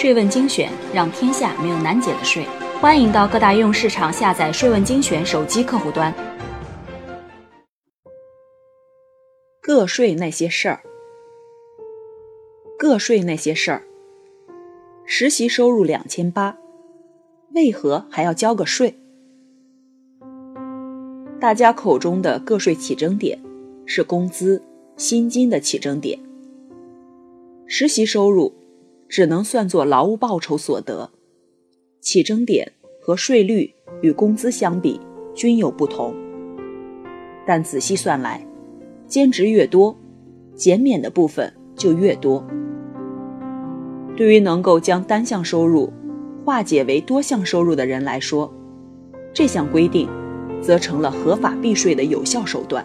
[0.00, 2.46] 税问精选，让天下没有难解的税。
[2.80, 6.14] 欢迎到各大应用市场下载“税问精选”手机客户端。
[9.60, 10.82] 个税那些事儿，
[12.78, 13.82] 个税那些事儿。
[15.04, 16.56] 实习收入两千八，
[17.52, 18.94] 为何还要交个税？
[21.40, 23.36] 大家口中的个税起征点，
[23.84, 24.62] 是工资、
[24.96, 26.16] 薪金的起征点。
[27.66, 28.54] 实习收入。
[29.08, 31.10] 只能算作劳务报酬所得，
[32.00, 32.70] 起征点
[33.00, 35.00] 和税率与工资相比
[35.34, 36.14] 均有不同。
[37.46, 38.46] 但仔细算来，
[39.06, 39.96] 兼职越多，
[40.54, 42.46] 减免的部分就越多。
[44.16, 45.92] 对于能够将单项收入
[46.44, 48.52] 化解为多项收入的人来说，
[49.32, 50.08] 这项规定
[50.60, 52.84] 则成了合法避税的有效手段。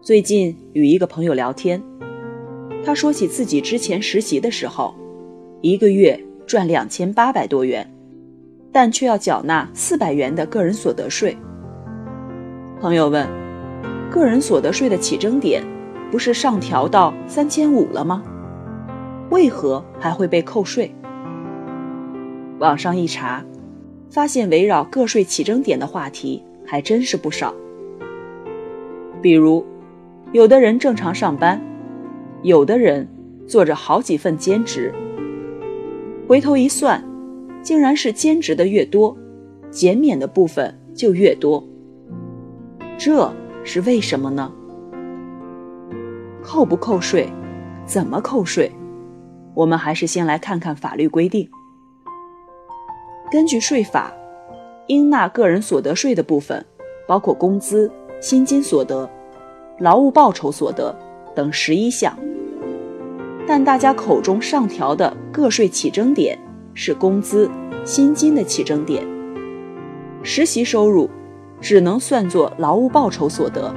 [0.00, 1.82] 最近与一个朋友聊天。
[2.84, 4.94] 他说起自己之前实习的时候，
[5.60, 7.88] 一个月赚两千八百多元，
[8.72, 11.36] 但却要缴纳四百元的个人所得税。
[12.80, 13.26] 朋友问
[14.10, 15.62] ：“个人所得税的起征点
[16.10, 18.22] 不是上调到三千五了吗？
[19.30, 20.92] 为何还会被扣税？”
[22.58, 23.44] 网上一查，
[24.10, 27.54] 发现围绕个税起征点的话题还真是不少。
[29.22, 29.64] 比如，
[30.32, 31.60] 有的人正常上班。
[32.42, 33.08] 有的人
[33.46, 34.92] 做着好几份兼职，
[36.26, 37.02] 回头一算，
[37.62, 39.16] 竟然是兼职的越多，
[39.70, 41.62] 减免的部分就越多。
[42.98, 43.32] 这
[43.62, 44.50] 是为什么呢？
[46.42, 47.28] 扣不扣税？
[47.86, 48.72] 怎么扣税？
[49.54, 51.48] 我们还是先来看看法律规定。
[53.30, 54.12] 根据税法，
[54.88, 56.64] 应纳个人所得税的部分
[57.06, 57.88] 包括工资、
[58.20, 59.08] 薪金所得、
[59.78, 60.92] 劳务报酬所得
[61.36, 62.18] 等十一项。
[63.46, 66.38] 但大家口中上调的个税起征点
[66.74, 67.50] 是工资、
[67.84, 69.04] 薪金的起征点，
[70.22, 71.10] 实习收入
[71.60, 73.74] 只能算作劳务报酬所得。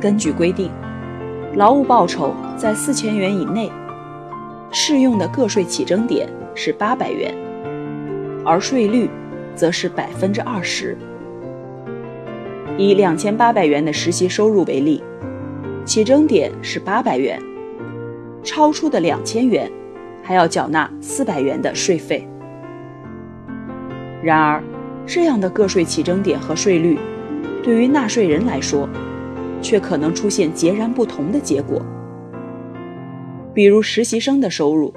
[0.00, 0.70] 根据规定，
[1.54, 3.72] 劳务报酬在四千元以内，
[4.70, 7.34] 适用的个税起征点是八百元，
[8.44, 9.10] 而税率
[9.54, 10.96] 则是百分之二十。
[12.76, 15.02] 以两千八百元的实习收入为例，
[15.84, 17.42] 起征点是八百元。
[18.48, 19.70] 超出的两千元，
[20.22, 22.26] 还要缴纳四百元的税费。
[24.22, 24.64] 然而，
[25.06, 26.98] 这样的个税起征点和税率，
[27.62, 28.88] 对于纳税人来说，
[29.60, 31.82] 却可能出现截然不同的结果。
[33.52, 34.94] 比如，实习生的收入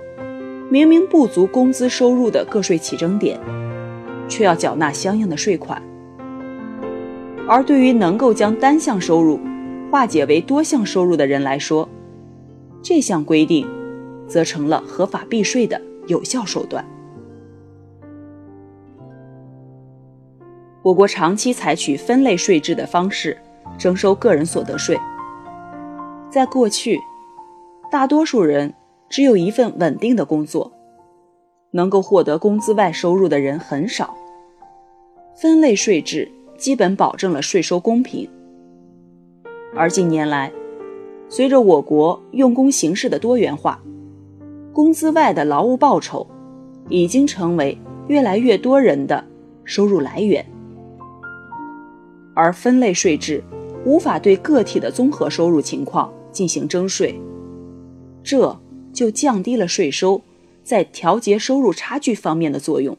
[0.70, 3.38] 明明不足工资收入的个税起征点，
[4.30, 5.78] 却要缴纳相应的税款；
[7.50, 9.38] 而对于能够将单项收入
[9.92, 11.90] 化解为多项收入的人来说，
[12.82, 13.68] 这项规定，
[14.28, 16.86] 则成了合法避税的有效手段。
[20.82, 23.38] 我国长期采取分类税制的方式
[23.78, 24.98] 征收个人所得税。
[26.32, 27.00] 在过去，
[27.92, 28.74] 大多数人
[29.08, 30.72] 只有一份稳定的工作，
[31.72, 34.16] 能够获得工资外收入的人很少。
[35.36, 38.28] 分类税制基本保证了税收公平。
[39.76, 40.52] 而近年来，
[41.32, 43.82] 随着我国用工形式的多元化，
[44.74, 46.28] 工资外的劳务报酬
[46.90, 47.78] 已经成为
[48.10, 49.26] 越来越多人的
[49.64, 50.46] 收入来源，
[52.36, 53.42] 而分类税制
[53.86, 57.18] 无法对个体的综合收入情况进行征税，
[58.22, 58.60] 这
[58.92, 60.22] 就降低了税收
[60.66, 62.98] 在调节收入差距方面的作用。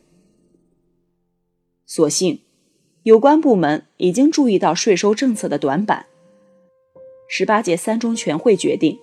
[1.84, 2.40] 所幸，
[3.02, 6.06] 有关部门已经注意到税收政策的短板。
[7.34, 8.98] 十八届三中全会决定，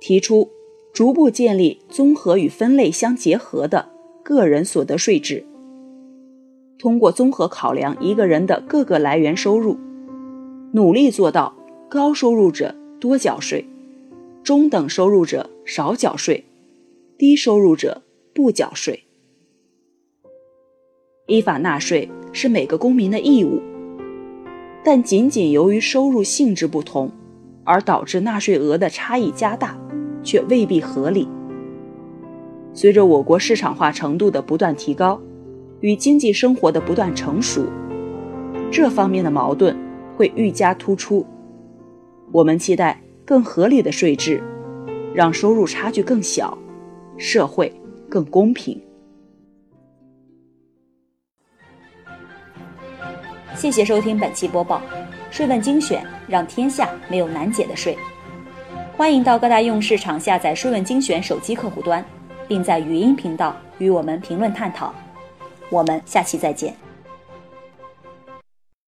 [0.00, 0.48] 提出
[0.94, 3.90] 逐步建立综合与分类相结合的
[4.22, 5.44] 个人所得税制。
[6.78, 9.76] 通过综合考量一个人的各个来源收入，
[10.72, 11.54] 努力做到
[11.86, 13.62] 高收入者多缴税，
[14.42, 16.42] 中等收入者少缴税，
[17.18, 18.00] 低收入者
[18.32, 19.04] 不缴税。
[21.26, 23.60] 依法纳税是每个公民的义务，
[24.82, 27.10] 但仅仅由于收入性质不同。
[27.64, 29.76] 而导致纳税额的差异加大，
[30.22, 31.28] 却未必合理。
[32.72, 35.20] 随着我国市场化程度的不断提高，
[35.80, 37.66] 与经济生活的不断成熟，
[38.70, 39.76] 这方面的矛盾
[40.16, 41.24] 会愈加突出。
[42.32, 44.42] 我们期待更合理的税制，
[45.14, 46.58] 让收入差距更小，
[47.16, 47.72] 社会
[48.08, 48.80] 更公平。
[53.64, 54.78] 谢谢收听本期播报，
[55.30, 57.96] 税问精选，让天下没有难解的税。
[58.94, 62.04] 欢迎到各大应用市场下载“税问精选”手机客户端，
[62.46, 64.92] 并在语音频道与我们评论探讨。
[65.70, 66.76] 我们下期再见。